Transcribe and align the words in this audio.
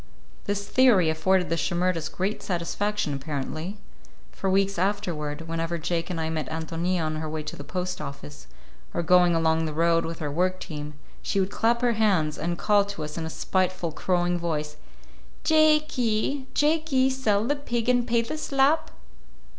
This 0.45 0.67
theory 0.67 1.11
afforded 1.11 1.49
the 1.49 1.55
Shimerdas 1.55 2.09
great 2.09 2.41
satisfaction, 2.41 3.13
apparently. 3.13 3.77
For 4.31 4.49
weeks 4.49 4.79
afterward, 4.79 5.41
whenever 5.47 5.77
Jake 5.77 6.09
and 6.09 6.19
I 6.19 6.27
met 6.31 6.49
Ántonia 6.49 7.03
on 7.05 7.17
her 7.17 7.29
way 7.29 7.43
to 7.43 7.55
the 7.55 7.63
post 7.63 8.01
office, 8.01 8.47
or 8.95 9.03
going 9.03 9.35
along 9.35 9.65
the 9.65 9.75
road 9.75 10.03
with 10.05 10.17
her 10.17 10.31
work 10.31 10.59
team, 10.59 10.95
she 11.21 11.39
would 11.39 11.51
clap 11.51 11.83
her 11.83 11.93
hands 11.93 12.39
and 12.39 12.57
call 12.57 12.83
to 12.85 13.03
us 13.03 13.15
in 13.15 13.27
a 13.27 13.29
spiteful, 13.29 13.91
crowing 13.91 14.39
voice:— 14.39 14.75
"Jake 15.43 15.93
y, 15.95 16.47
Jake 16.55 16.87
y, 16.91 17.07
sell 17.07 17.45
the 17.45 17.55
pig 17.55 17.87
and 17.87 18.07
pay 18.07 18.23
the 18.23 18.39
slap!" 18.39 18.89